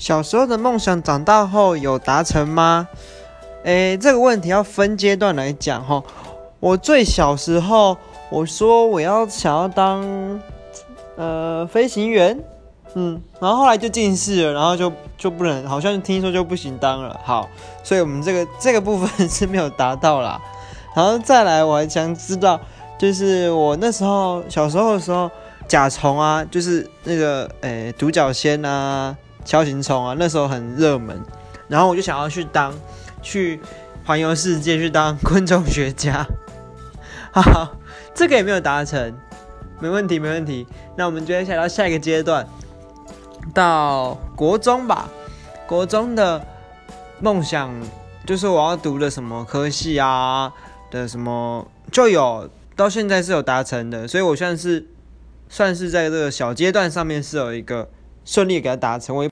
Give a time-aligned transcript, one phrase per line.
[0.00, 2.88] 小时候的梦想，长大后有达成吗？
[3.64, 6.02] 诶，这个问题要分阶段来讲哈。
[6.58, 7.94] 我最小时候，
[8.30, 10.40] 我说我要想要当
[11.16, 12.42] 呃飞行员，
[12.94, 17.20] 嗯，然后后来就近视了，然后就就不能，好像听说就不行当了。
[17.22, 17.46] 好，
[17.84, 20.40] 所以我们这个这个部分是没有达到啦。
[20.96, 22.58] 然后再来，我还想知道，
[22.98, 25.30] 就是我那时候小时候的时候，
[25.68, 29.14] 甲虫啊，就是那个诶独角仙啊。
[29.44, 31.20] 锹形虫啊，那时候很热门，
[31.68, 32.72] 然后我就想要去当，
[33.20, 33.60] 去
[34.04, 36.26] 环游世界，去当昆虫学家。
[37.32, 37.76] 好，
[38.14, 39.14] 这个也没有达成，
[39.80, 40.66] 没问题，没问题。
[40.96, 42.46] 那我们接下来到下一个阶段，
[43.52, 45.08] 到国中吧。
[45.66, 46.44] 国中的
[47.20, 47.72] 梦想
[48.26, 50.52] 就是我要读的什么科系啊
[50.90, 54.86] 的什么就有，到现在是有达成的，所以我算是
[55.48, 57.88] 算是在这个小阶段上面是有一个
[58.24, 59.16] 顺利给它达成。
[59.16, 59.28] 我。